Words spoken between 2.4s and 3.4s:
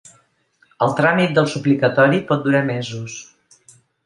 durar mesos.